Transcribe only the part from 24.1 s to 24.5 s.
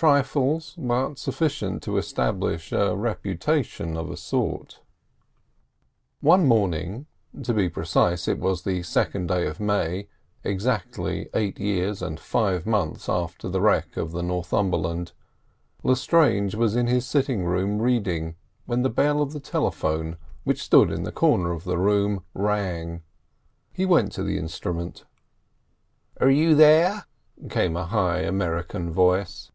to the